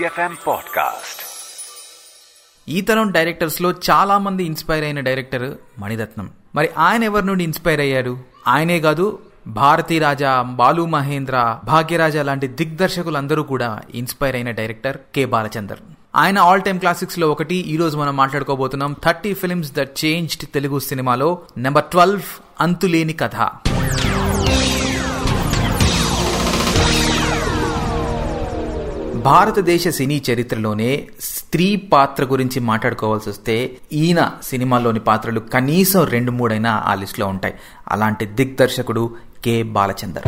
[0.00, 0.36] Big FM
[2.68, 6.30] ఈ తరం డైరెక్టర్స్లో చాలా మంది ఇన్స్పైర్ అయిన డైరెక్టర్ మణిరత్నం.
[6.54, 8.18] మరి ఆయన ఎవరి నుండి ఇన్స్పైర్ అయ్యారు
[8.48, 15.24] ఆయనే కాదు భారతీ రాజా బాలు మహేంద్ర భాగ్యరాజా లాంటి దిగ్దర్శకులందరూ కూడా ఇన్స్పైర్ అయిన డైరెక్టర్ కె.
[15.24, 15.78] బాలచందర్.
[16.16, 21.38] ఆయన ఆల్ టైమ్ క్లాసిక్స్లో ఒకటి ఈ రోజు మనం మాట్లాడుకోబోతున్నాం thirty films that changed Telugu సినిమాలో.
[21.56, 22.22] నెంబర్ ట్వెల్వ్
[22.60, 23.36] అంతులేని కథ.
[29.24, 36.94] భారతదేశ సినీ చరిత్రలోనే స్త్రీ పాత్ర గురించి మాట్లాడుకోవాల్సి వస్తే ఈయన సినిమాలోని పాత్రలు కనీసం రెండు మూడైనా ఆ
[36.94, 37.54] లిస్టులో ఉంటాయి.
[37.88, 39.04] అలాంటి దిగ్దర్శకుడు
[39.44, 39.62] K.
[39.62, 40.26] Balachander.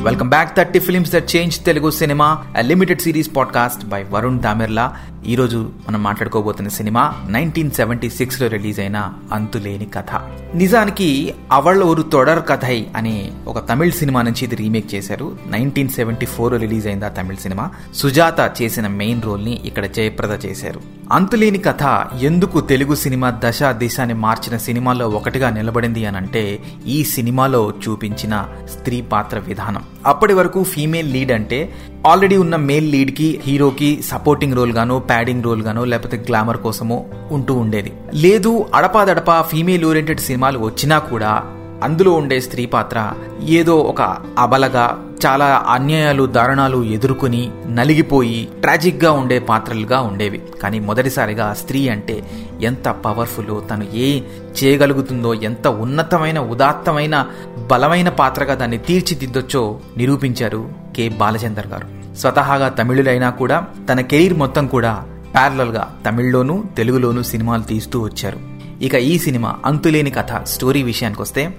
[0.00, 4.96] Welcome back thirty films that change Telugu cinema limited series podcast by Varun Damerla
[5.26, 10.10] ఈ రోజు మనం మాట్లాడుకోబోతున్న సినిమా నైన్టీన్ సెవెంటీ సిక్స్లో రిలీజ్ అయిన అంతులేని కథ.
[10.54, 15.38] నిజానికి అవళ్ళ ఒక తొడర్ కథై అనే ఒక తమిళ్ సినిమా నుంచి ఇది రీమేక్ చేశారు.
[15.46, 17.70] నైన్టీన్ సెవెంటీ ఫోర్ రిలీజ్ అయింది ఆ తమిళ్ సినిమా.
[17.94, 20.99] సుజాత చేసిన మెయిన్ రోల్ని ఇక్కడ జయప్రద చేశారు.
[21.12, 27.72] అంతులేని కథ ఎందుకు తెలుగు సినిమా దశ దిశాన్ని మార్చిన సినిమాలో ఒకటిగా నిలబడింది అని అంటే ఈ సినిమాలో
[27.88, 29.82] చూపించిన స్త్రీ పాత్ర విధానం.
[30.06, 31.72] అప్పటి వరకు ఫీమేల్ లీడ్ అంటే
[32.06, 37.54] ఆల్రెడీ ఉన్న మేల్ లీడ్కి హీరోకి సపోర్టింగ్ రోల్ గానో ప్యాడింగ్ రోల్ గానో లేకపోతే గ్లామర్ కోసమో ఉంటూ
[37.54, 37.92] ఉండేది.
[38.14, 41.42] లేదు అడపాదడపా ఫీమేల్ ఓరియంటెడ్ సినిమాలు వచ్చినా కూడా
[41.82, 43.12] అందులో ఉండే స్త్రీ పాత్ర
[43.44, 50.42] ఏదో ఒక అబలగా చాలా అన్యాయాలు దారుణాలు ఎదుర్కొని నలిగిపోయి ట్రాజిక్గా ఉండే పాత్రలుగా ఉండేవి.
[50.62, 52.22] కానీ మొదటిసారిగా స్త్రీ అంటే
[52.60, 54.20] ఎంత పవర్ఫుల్ తను ఏ
[54.64, 57.26] చేయగలుగుతుందో ఎంత ఉన్నతమైన ఉదాత్తమైన
[57.70, 61.08] బలమైన పాత్రగా దాన్ని తీర్చిదిద్దొచ్చో నిరూపించారు కె.
[61.08, 62.16] బాలచందర్ గారు.
[62.16, 68.38] స్వతహాగా తమిళులైనా కూడా తన కెరీర్ మొత్తం కూడా ప్యారలల్గా తమిళ్ళోనూ తెలుగులోనూ సినిమాలు తీస్తూ వచ్చారు.
[68.82, 71.54] ఇక ఈ సినిమా అంతులేని కథ స్టోరీ విషయానికి వస్తే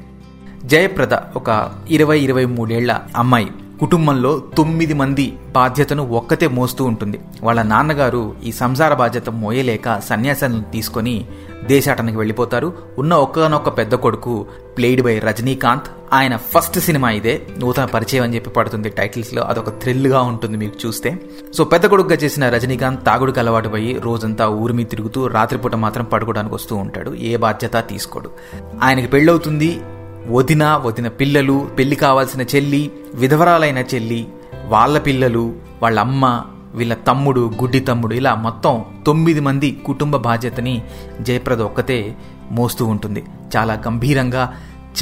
[0.65, 3.47] జయప్రద ఒక ఇరవై ఇరవై మూడేళ్ళ అమ్మాయి.
[3.79, 7.19] కుటుంబంలో తొమ్మిది మంది బాధ్యతను ఒక్కతే మోస్తూ ఉంటుంది.
[7.43, 11.25] వాళ్ళ నాన్నగారు ఈ సంసార బాధ్యత మోయలేక సన్యాసాన్ని తీసుకొని
[11.65, 12.73] దేశాటనకి వెళ్ళిపోతారు.
[12.97, 14.45] ఉన్న ఒక్కనొక్క పెద్ద కొడుకు
[14.77, 15.83] ప్లేడ్ బై రజనీకాంత్.
[16.13, 17.41] ఆయన ఫస్ట్ సినిమా ఇదే.
[17.59, 21.21] నూతన పరిచయం అని చెప్పి పడుతుంది టైటిల్స్లో అదొక థ్రిల్గా ఉంటుంది మీకు చూస్తే.
[21.53, 26.55] సో పెద్ద కొడుకుగా చేసిన రజనీకాంత్ తాగుడుకు అలవాటు పోయి రోజంతా ఊరి మీద తిరుగుతూ రాత్రిపూట మాత్రం పడుకోవడానికి
[26.55, 27.11] వస్తూ ఉంటాడు.
[27.11, 28.29] ఏ బాధ్యత తీసుకోడు.
[28.83, 29.81] ఆయనకి పెళ్ళవుతుంది
[30.27, 34.27] వదిన వదిన పిల్లలు పెళ్ళి కావాల్సిన చెల్లి విధవరాలైన చెల్లి
[34.67, 36.43] వాళ్ళ పిల్లలు వాళ్ళ అమ్మ
[36.75, 40.83] వీళ్ళ తమ్ముడు గుడ్డి తమ్ముడు ఇలా మొత్తం తొమ్మిది మంది కుటుంబ బాధ్యతని
[41.21, 42.15] జయప్రద ఒక్కతే
[42.51, 43.23] మోస్తూ ఉంటుంది.
[43.57, 44.53] చాలా గంభీరంగా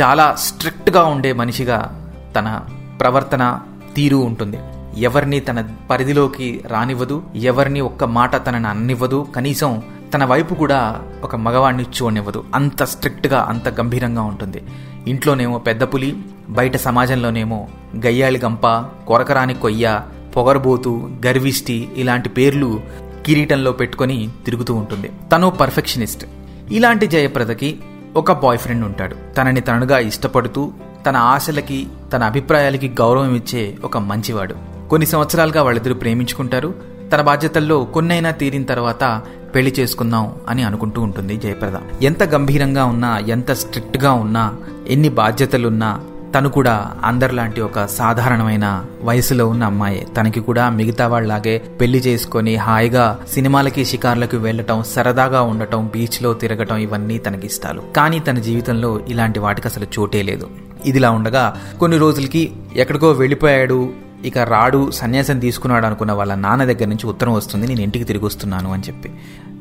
[0.02, 2.62] చాలా స్ట్రిక్ట్గా ఉండే మనిషిగా తన
[3.00, 3.60] ప్రవర్తన
[3.96, 4.58] తీరు ఉంటుంది.
[4.98, 9.82] ఎవరిని తన పరిధిలోకి రానివ్వదు ఎవరిని ఒక్క మాట తనని అన్నివ్వదు కనీసం
[10.14, 12.44] తన వైపు కూడా ఒక మగవాడిని చూడనివ్వదు.
[12.56, 14.64] అంత స్ట్రిక్ట్గా అంత గంభీరంగా ఉంటుంది.
[15.08, 16.18] ఇంట్లోనేమో పెద్ద పులి
[16.50, 17.68] బయట సమాజంలోనేమో
[18.06, 18.68] గయ్యాళి గంప
[19.08, 20.02] కొరకరాని కొయ్య
[20.36, 22.82] పొగరబోతు గర్విష్టి ఇలాంటి పేర్లు
[23.26, 25.12] కిరీటంలో పెట్టుకొని తిరుగుతూ ఉంటుంది.
[25.32, 26.26] తను పర్ఫెక్షనిస్ట్.
[26.72, 27.80] ఇలాంటి జయప్రదకి
[28.16, 29.16] ఒక బాయ్ ఫ్రెండ్ ఉంటాడు.
[29.38, 30.72] తనని తననుగా ఇష్టపడుతూ
[31.06, 34.56] తన ఆశలకి తన అభిప్రాయాలకి గౌరవం ఇచ్చే ఒక మంచివాడు.
[34.90, 36.74] కొన్ని సంవత్సరాలుగా వాళ్ళిద్దరూ ప్రేమించుకుంటారు.
[37.14, 39.22] తన బాధ్యతల్లో కొన్నైనా తీరిన తర్వాత
[39.56, 42.04] పెళ్ళి చేసుకుందాం అని అనుకుంటూ ఉంటుంది జయప్రద.
[42.04, 44.56] ఎంత గంభీరంగా ఉన్నా ఎంత స్ట్రిక్ట్గా ఉన్నా
[44.88, 46.00] ఎన్ని బాధ్యతలున్నా
[46.36, 50.08] తను కూడా అందరిలాంటి ఒక సాధారణమైన వయసులో ఉన్న అమ్మాయి.
[50.18, 57.18] తనకి కూడా మిగతా వాళ్ళలాగే పెళ్ళి చేసుకొని హాయిగా సినిమాలకి షికార్లకు వెళ్ళటం సరదాగా ఉండటం బీచ్లో తిరగటం ఇవన్నీ
[57.18, 57.84] తనకి ఇష్టాలు.
[57.96, 60.48] కానీ తన జీవితంలో ఇలాంటి వాటికి అసలు చోటే లేదు.
[60.86, 67.08] ఇదిలా ఉండగా కొన్ని రోజులకి ఎక్కడికో వెళ్ళిపోయాడు ఇక రాడు సన్యాసం తీసుకున్నాడు అనుకున్న వాళ్ళ నాన్న దగ్గర నుంచి
[67.08, 69.12] ఉత్తరం వస్తుంది నేను ఇంటికి తిరిగి వస్తున్నాను అని చెప్పి.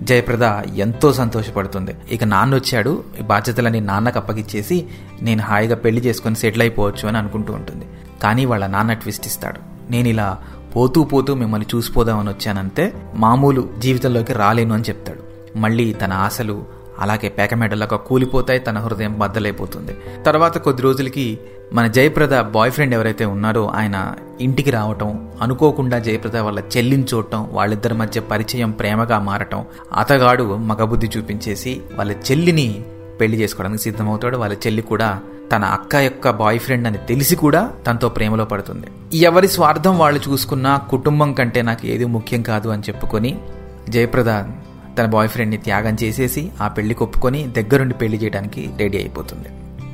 [0.02, 0.42] జయప్రద
[0.76, 1.94] ఎంతో సంతోషపడుతుంది.
[2.10, 4.86] ఇక నాన్న వచ్చాడు ఈ బాధ్యతలని నాన్నకు అప్పగిచ్చేసి
[5.22, 7.86] నేను హాయిగా పెళ్ళి చేసుకుని సెటిల్ అయిపోవచ్చు అని అనుకుంటూ ఉంటుంది.
[8.22, 9.92] కానీ వాళ్ళ నాన్న ట్విస్ట్ ఇస్తాడు.
[9.92, 10.38] నేను ఇలా
[10.76, 15.28] పోతూ పోతూ మిమ్మల్ని చూసిపోదామని వచ్చానంతే మామూలు జీవితంలోకి రాలేను అని చెప్తాడు.
[15.58, 19.96] మళ్ళీ తన ఆశలు అలాగే పేకమెడలాగా కూలిపోతాయి తన హృదయం బద్దలైపోతుంది.
[20.26, 21.38] తర్వాత కొద్ది రోజులకి
[21.72, 27.94] మన జయప్రద బాయ్ ఫ్రెండ్ ఎవరైతే ఉన్నారో ఆయన ఇంటికి రావటం అనుకోకుండా జయప్రద వాళ్ళ చెల్లిని చూడటం వాళ్ళిద్దరి
[27.94, 29.64] మధ్య పరిచయం ప్రేమగా మారటం
[29.96, 32.84] అతగాడు మగబుద్ధి చూపించేసి వాళ్ళ చెల్లిని
[33.20, 34.36] పెళ్ళి చేసుకోవడానికి సిద్ధమవుతాడు.
[34.36, 35.20] వాళ్ళ చెల్లి కూడా
[35.52, 38.86] తన అక్క యొక్క బాయ్ ఫ్రెండ్ అని తెలిసి కూడా తనతో ప్రేమలో పడుతుంది.
[39.18, 43.38] ఎవరి స్వార్థం వాళ్ళు చూసుకున్నా కుటుంబం కంటే నాకు ఏది ముఖ్యం కాదు అని చెప్పుకొని
[43.88, 44.30] జయప్రద
[44.98, 49.48] తన బాయ్ ఫ్రెండ్ని త్యాగం చేసేసి ఆ పెళ్ళి కొప్పుకొని దగ్గరుండి పెళ్ళి చేయడానికి రెడీ అయిపోతుంది.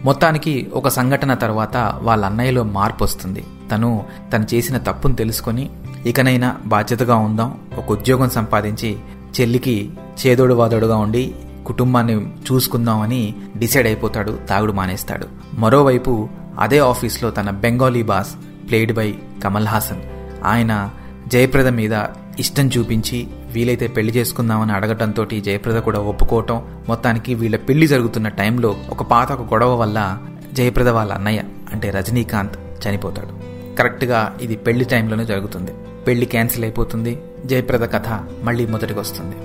[0.05, 3.45] మొత్తానికి ఒక సంఘటన తర్వాత వాళ్ళ అన్నయ్యలో మార్పు వస్తుంది.
[3.73, 5.71] తను తను చేసిన తప్పును తెలుసుకొని
[6.07, 8.97] ఇకనైనా బాధ్యతగా ఉందాం ఒక ఉద్యోగం సంపాదించి
[9.37, 9.91] చెల్లికి
[10.21, 11.35] చేదోడు వాదోడుగా ఉండి
[11.67, 12.17] కుటుంబాన్ని
[12.47, 15.27] చూసుకుందామని డిసైడ్ అయిపోతాడు తాగుడు మానేస్తాడు.
[15.59, 16.29] మరోవైపు
[16.59, 18.35] అదే ఆఫీస్లో తన Bengali boss
[18.71, 19.15] played by
[19.45, 20.03] Kamal Haasan
[20.45, 20.91] ఆయన
[21.27, 21.95] జయప్రద మీద
[22.39, 29.03] ఇష్టం చూపించి వీలైతే పెళ్ళి చేసుకుందామని అడగటంతో జయప్రద కూడా ఒప్పుకోవటం మొత్తానికి వీళ్ళ పెళ్ళి జరుగుతున్న టైంలో ఒక
[29.03, 30.19] పాత ఒక గొడవ వల్ల
[30.53, 31.43] జయప్రద వాళ్ళ అన్నయ్య
[31.73, 33.33] అంటే రజనీకాంత్ చనిపోతాడు.
[33.77, 35.71] కరెక్ట్గా ఇది పెళ్ళి టైంలోనే జరుగుతుంది.
[36.07, 37.13] పెళ్ళి క్యాన్సిల్ అయిపోతుంది.
[37.47, 38.09] జయప్రద కథ
[38.43, 39.37] మళ్ళీ మొదటికి వస్తుంది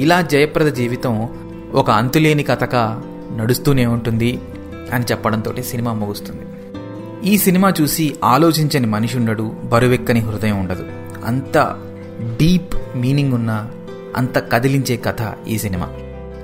[0.00, 1.14] ఇలా జయప్రద జీవితం
[1.74, 3.02] ఒక అంతులేని కథగా
[3.36, 4.40] నడుస్తూనే ఉంటుంది
[4.92, 6.42] అని చెప్పడంతో సినిమా ముగుస్తుంది.
[7.30, 10.84] ఈ సినిమా చూసి ఆలోచించని మనిషి ఉండడు బరువెక్కని హృదయం ఉండదు.
[11.24, 11.56] అంత
[12.20, 13.66] డీప్ మీనింగ్ ఉన్న
[14.16, 15.88] అంత కదిలించే కథ ఈ సినిమా.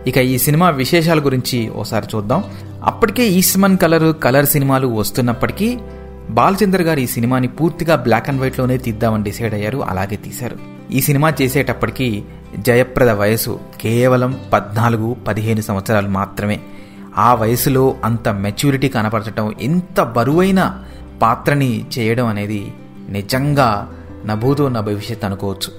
[0.06, 2.44] ఇక ఈ సినిమా విశేషాల గురించి ఓసారి చూద్దాం.
[2.85, 5.79] అప్పటికే ఈస్మన్ కలర్ కలర్ సినిమాలు వస్తున్నప్పటికీ
[6.31, 10.56] బాలచందర్ గారు ఈ సినిమాని పూర్తిగా బ్లాక్ అండ్ వైట్లోనే తీద్దామని డిసైడ్ అయ్యారు అలాగే తీశారు.
[10.93, 12.23] ఈ సినిమా చేసేటప్పటికీ
[12.59, 16.61] జయప్రద వయసు కేవలం పద్నాలుగు పదిహేను సంవత్సరాలు మాత్రమే.
[17.19, 20.85] ఆ వయసులో అంత మెచ్యూరిటీ కనపరచడం ఎంత బరువైన
[21.23, 22.73] పాత్రని చేయడం అనేది
[23.09, 23.93] నిజంగా
[24.26, 25.73] నభూతో నా భవిష్యత్ అనుకోవచ్చు.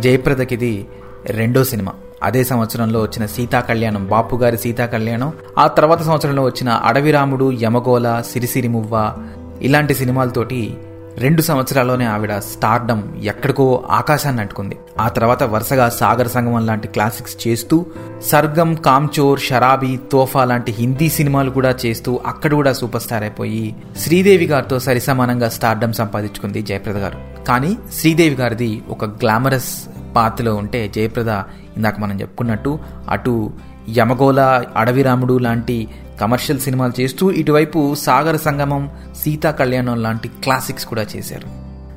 [0.00, 0.86] జయప్రదకిది
[1.26, 1.92] రెండో సినిమా.
[2.22, 8.20] అదే సంవత్సరంలో వచ్చిన సీతా కళ్యాణం బాపు గారి సీతా కళ్యాణం ఆ తర్వాత సంవత్సరంలో వచ్చిన అడవిరాముడు యమగోళ
[8.20, 9.16] సిరిసిరి మువ్వ
[9.60, 10.76] ఇలాంటి సినిమాలతోటి
[11.18, 14.76] రెండు సంవత్సరాల్లోనే ఆవిడ స్టార్డమ్ ఎక్కడికో ఆకాశాన్ని అంటుకుంది.
[15.00, 17.86] ఆ తర్వాత వరుసగా సాగర్ సంగమం లాంటి క్లాసిక్స్ చేస్తూ
[18.22, 24.46] సర్గం కామ్చోర్ షరాబీ తోఫా లాంటి హిందీ సినిమాలు కూడా చేస్తూ అక్కడ కూడా సూపర్ స్టార్ అయిపోయి శ్రీదేవి
[24.46, 27.44] గారితో సరిసమానంగా స్టార్డమ్ సంపాదించుకుంది జయప్రద గారు.
[27.44, 29.72] కానీ శ్రీదేవి గారిది ఒక గ్లామరస్
[30.16, 31.28] పాత్రలో ఉంటే జయప్రద
[31.76, 32.78] ఇందాక మనం చెప్పుకున్నట్టు
[33.08, 33.50] అటు
[33.98, 34.40] యమగోళ
[34.76, 35.88] అడవిరాముడు లాంటి
[36.20, 38.90] కమర్షియల్ సినిమాలు చేస్తూ ఇటువైపు సాగర సంగమం
[39.22, 41.48] సీతా కళ్యాణం లాంటి క్లాసిక్స్ కూడా చేశారు.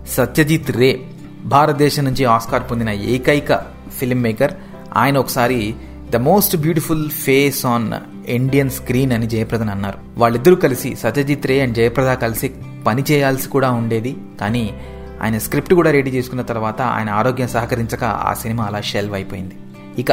[0.09, 0.99] సత్యజిత్ రే
[1.45, 3.61] భారతదేశం నుంచి ఆస్కార్ పొందిన ఏకైక
[3.99, 4.53] ఫిల్మ్ మేకర్
[4.97, 5.75] ఆయన ఒకసారి
[6.09, 7.93] the most beautiful face on
[8.27, 9.97] Indian screen అని జయప్రదన్ అన్నారు.
[10.17, 12.51] వాళ్ళిద్దరూ కలిసి సత్యజిత్ రే అండ్ జయప్రద కలిసి
[12.87, 14.17] పని చేయాల్సి కూడా ఉండేది.
[14.41, 14.73] కానీ
[15.21, 19.55] ఆయన స్క్రిప్ట్ కూడా రెడీ చేసుకున్న తర్వాత ఆయన ఆరోగ్యం సహకరించక ఆ సినిమా అలా షెల్వ్ అయిపోయింది.
[19.97, 20.07] ఇక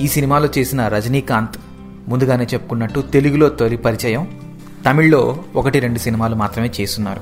[0.00, 1.56] ఈ సినిమాలో చేసిన రజనీకాంత్
[2.08, 4.28] ముందుగానే చెప్పుకున్నట్టు తెలుగులో తొలి పరిచయం
[4.86, 7.20] తమిళ్ళో ఒకటి రెండు సినిమాలు మాత్రమే చేస్తున్నారు.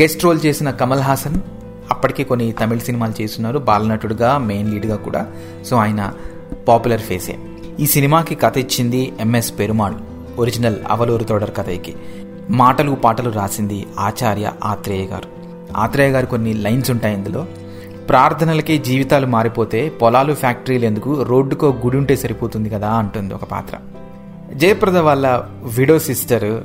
[0.00, 1.34] గెస్ట్ రోల్ చేసిన కమల్ హాసన్
[1.90, 5.26] అప్పటికే కొన్ని తమిళ సినిమాలు చేస్తున్నారు బాలనటుడుగా మెయిన్ లీడ్గా కూడా.
[5.66, 6.12] సో ఆయన
[6.68, 7.38] పాపులర్ ఫేసే.
[7.80, 9.94] ఈ సినిమాకి కథ ఇచ్చింది ఎంఎస్ పెరుమాళ్
[10.38, 11.94] ఒరిజినల్ అవలూరు తోడర్ కథకి.
[12.50, 15.28] మాటలు పాటలు రాసింది ఆచార్య ఆత్రేయ గారు.
[15.76, 17.46] ఆత్రేయ గారు కొన్ని లైన్స్ ఉంటాయి ఇందులో.
[18.08, 21.22] ప్రార్థనలకే జీవితాలు మారిపోతే పొలాలు ఫ్యాక్టరీలు ఎందుకు?
[21.22, 23.78] రోడ్డుకో గుడి ఉంటే సరిపోతుంది కదా అంటుంది ఒక పాత్ర.
[24.54, 26.62] జయప్రద వాళ్ళ విడో సిస్టర్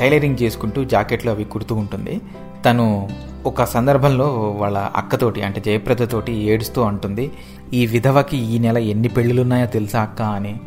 [0.00, 2.20] టైలరింగ్ చేసుకుంటూ జాకెట్లు అవి కుడుతూ ఉంటుంది.
[2.64, 3.08] తను
[3.46, 7.32] ఒక సందర్భంలో వాళ్ళ అక్కతోటి అంటే జయప్రదతోటి ఏడుస్తూ అంటుంది
[7.74, 10.22] ఈ విధవకి ఈ నెల ఎన్ని పెళ్ళిళ్ళున్నాయో తెలుసా అక్క?
[10.22, 10.60] అని.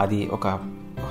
[0.00, 0.46] అది ఒక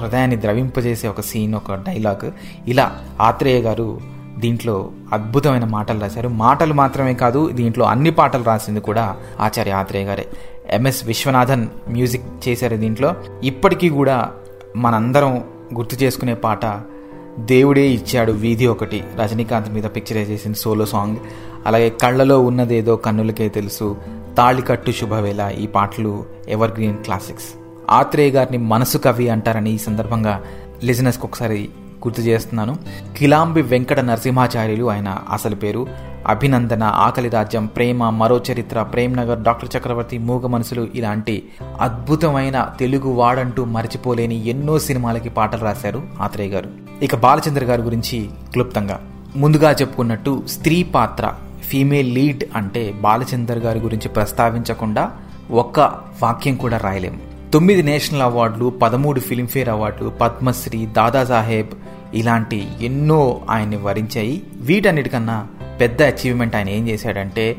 [0.01, 2.31] హృదయాన్ని ద్రవింపజేసే ఒక సీన్ ఒక డైలాగ్.
[2.67, 4.75] ఇలా ఆత్రేయ గారు దీంట్లో
[5.13, 6.29] అద్భుతమైన మాటలు రాశారు.
[6.43, 9.05] మాటలు మాత్రమే కాదు దీంట్లో అన్ని పాటలు రాసింది కూడా
[9.39, 10.25] ఆచార్య ఆత్రేయ గారే.
[10.69, 13.15] ఎంఎస్ విశ్వనాథన్ మ్యూజిక్ చేశారు దీంట్లో.
[13.43, 14.17] ఇప్పటికీ కూడా
[14.75, 15.43] మనందరం
[15.77, 16.65] గుర్తు చేసుకునే పాట
[17.39, 21.17] దేవుడే ఇచ్చాడు వీధి ఒకటి రజనీకాంత్ మీద పిక్చరైజ్ చేసిన సోలో సాంగ్
[21.65, 23.87] అలాగే కళ్ళలో ఉన్నదేదో కన్నులకే తెలుసు
[24.37, 26.13] తాళికట్టు శుభవేళ ఈ పాటలు
[26.47, 27.49] ఎవర్ గ్రీన్ క్లాసిక్స్
[27.89, 30.33] ఆత్రేయ గారిని మనసు కవి అంటారని ఈ సందర్భంగా
[30.83, 31.61] లిజనర్స్కి ఒకసారి
[32.05, 32.77] గుర్తు చేస్తున్నాను.
[33.17, 35.87] కిలాంబి వెంకట నరసింహాచార్యులు ఆయన అసలు పేరు.
[36.27, 41.43] అభినందన ఆకలి రాజ్యం ప్రేమ మరో చరిత్ర ప్రేమ్ నగర్ డాక్టర్ చక్రవర్తి మూగ మనసులు ఇలాంటి
[41.81, 46.69] అద్భుతమైన తెలుగు వాడంటూ మర్చిపోలేని ఎన్నో సినిమాలకి పాటలు రాశారు ఆత్రేయ గారు.
[47.01, 49.01] ఇక బాలచంద్ర గారి గురించి క్లుప్తంగా.
[49.35, 55.11] ముందుగా చెప్పుకున్నట్టు స్త్రీ పాత్ర ఫీమేల్ లీడ్ అంటే బాలచందర్ గారి గురించి ప్రస్తావించకుండా
[55.51, 55.79] ఒక్క
[56.23, 57.28] వాక్యం కూడా రాయలేము.
[57.53, 61.67] తొమ్మిది నేషనల్ అవార్డులు పదమూడు ఫిల్మ్ఫేర్ అవార్డులు పద్మశ్రీ దాదాసాహెబ్
[62.13, 64.43] ఇలాంటి ఎన్నో ఆయన్ని వరించాయి.
[64.55, 65.47] వీటన్నిటికన్నా
[65.81, 67.57] పెద్ద అచీవ్మెంట్ ఆయన ఏం చేశాడంటే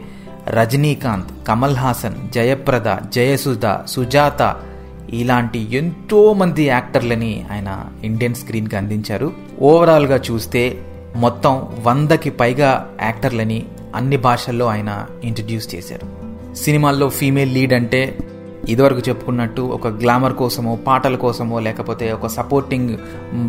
[0.49, 4.57] రజనీకాంత్ కమల్ హాసన్ జయప్రద జయసుధ సుజాత
[5.11, 9.33] ఇలాంటి ఎంతోమంది యాక్టర్లని ఆయన ఇండియన్ స్క్రీన్కి అందించారు.
[9.61, 10.79] ఓవరాల్గా చూస్తే
[11.17, 13.63] మొత్తం వందకి పైగా యాక్టర్లని
[13.97, 16.09] అన్ని భాషల్లో ఆయన ఇంట్రడ్యూస్ చేశారు.
[16.55, 18.19] సినిమాల్లో ఫీమేల్ లీడ్ అంటే
[18.69, 22.99] ఇదివరకు చెప్పుకున్నట్టు ఒక గ్లామర్ కోసమో పాటల కోసమో లేకపోతే ఒక సపోర్టింగ్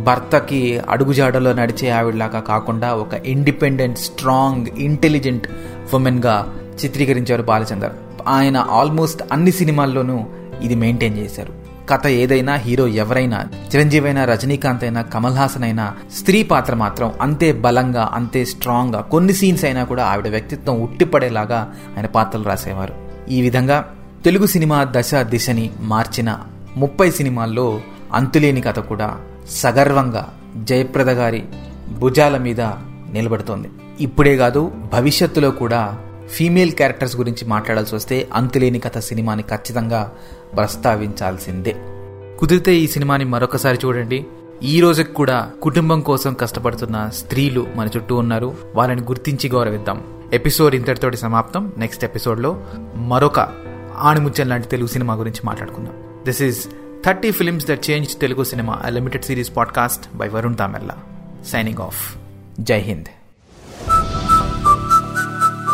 [0.03, 5.47] భర్తకి అడుగుజాడలో నడిచే ఆవిడలాగా కాకుండా ఒక ఇండిపెండెంట్ స్ట్రాంగ్ ఇంటెలిజెంట్
[5.93, 6.53] ఉమెన్గా
[6.85, 7.91] చిత్రీకరించారు బాలచందర్.
[8.27, 10.25] ఆయన ఆల్మోస్ట్ అన్ని సినిమాల్లోనూ
[10.61, 11.53] ఇది మెయింటైన్ చేశారు.
[11.89, 17.51] కథ ఏదైనా హీరో ఎవరైనా చిరంజీవి అయినా రజనీకాంత్ అయినా కమల్ హాసన్ అయినా స్త్రీ పాత్ర మాత్రం అంతే
[17.51, 22.93] బలంగా అంతే స్ట్రాంగ్గా కొన్ని సీన్స్ అయినా కూడా ఆవిడ వ్యక్తిత్వం ఉట్టిపడేలాగా ఆయన పాత్రలు రాసేవారు.
[23.29, 23.93] ఈ విధంగా
[24.25, 26.39] తెలుగు సినిమా దశ దిశని మార్చిన
[26.77, 27.81] ముప్పై సినిమాల్లో
[28.13, 29.17] అంతులేని కథ కూడా
[29.49, 31.43] సగర్వంగా జయప్రద గారి
[31.99, 32.61] భుజాల మీద
[33.11, 33.69] నిలబడుతోంది.
[33.99, 35.97] ఇప్పుడే కాదు భవిష్యత్తులో కూడా
[36.29, 40.11] ఫీమేల్ క్యారెక్టర్స్ గురించి మాట్లాడాల్సి వస్తే అంతులేని కథ సినిమాని ఖచ్చితంగా
[40.55, 41.75] ప్రస్తావించాల్సిందే.
[42.39, 44.25] కుదిరితే ఈ సినిమాని మరొకసారి చూడండి.
[44.63, 48.55] ఈ రోజుకి కూడా కుటుంబం కోసం కష్టపడుతున్న స్త్రీలు మన చుట్టూ ఉన్నారు.
[48.75, 50.03] వాళ్ళని గుర్తించి గౌరవిద్దాం.
[50.33, 51.71] ఎపిసోడ్ ఇంతటితోటి సమాప్తం.
[51.77, 52.63] నెక్స్ట్ ఎపిసోడ్లో
[52.95, 56.23] మరొక ఆణిముత్యం లాంటి తెలుగు సినిమా గురించి మాట్లాడుకుందాం.
[56.25, 56.67] This is
[57.05, 60.97] thirty films that change Telugu cinema limited series podcast by Varun Damerla
[61.47, 62.15] signing off
[62.59, 63.05] Jai Hind